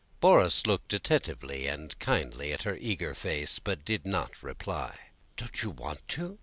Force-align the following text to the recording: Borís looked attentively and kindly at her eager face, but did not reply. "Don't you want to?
Borís 0.19 0.65
looked 0.65 0.91
attentively 0.93 1.67
and 1.67 1.93
kindly 1.99 2.51
at 2.51 2.63
her 2.63 2.75
eager 2.75 3.13
face, 3.13 3.59
but 3.59 3.85
did 3.85 4.03
not 4.03 4.41
reply. 4.41 4.97
"Don't 5.37 5.61
you 5.61 5.69
want 5.69 6.07
to? 6.07 6.39